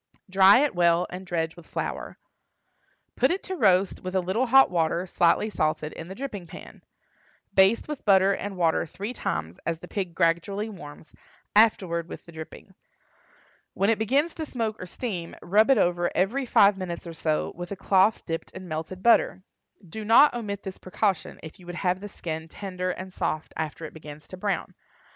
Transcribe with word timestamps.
Dry 0.27 0.61
it 0.61 0.73
well, 0.73 1.05
and 1.11 1.27
dredge 1.27 1.55
with 1.55 1.67
flour. 1.67 2.17
Put 3.15 3.29
it 3.29 3.43
to 3.43 3.55
roast 3.55 4.01
with 4.03 4.15
a 4.15 4.19
little 4.19 4.47
hot 4.47 4.71
water, 4.71 5.05
slightly 5.05 5.47
salted, 5.51 5.93
in 5.93 6.07
the 6.07 6.15
dripping 6.15 6.47
pan. 6.47 6.81
Baste 7.53 7.87
with 7.87 8.03
butter 8.03 8.33
and 8.33 8.57
water 8.57 8.87
three 8.87 9.13
times, 9.13 9.59
as 9.63 9.77
the 9.77 9.87
pig 9.87 10.15
gradually 10.15 10.69
warms, 10.69 11.13
afterward 11.55 12.09
with 12.09 12.25
the 12.25 12.31
dripping. 12.31 12.73
When 13.75 13.91
it 13.91 13.99
begins 13.99 14.33
to 14.41 14.45
smoke 14.47 14.81
or 14.81 14.87
steam, 14.87 15.35
rub 15.43 15.69
it 15.69 15.77
over 15.77 16.09
every 16.15 16.47
five 16.47 16.79
minutes 16.79 17.05
or 17.05 17.13
so, 17.13 17.53
with 17.55 17.71
a 17.71 17.75
cloth 17.75 18.25
dipped 18.25 18.49
in 18.55 18.67
melted 18.67 19.03
butter. 19.03 19.43
Do 19.87 20.03
not 20.03 20.33
omit 20.33 20.63
this 20.63 20.79
precaution 20.79 21.39
if 21.43 21.59
you 21.59 21.67
would 21.67 21.75
have 21.75 21.99
the 21.99 22.09
skin 22.09 22.47
tender 22.47 22.89
and 22.89 23.13
soft 23.13 23.53
after 23.55 23.85
it 23.85 23.93
begins 23.93 24.27
to 24.29 24.37
brown. 24.37 24.73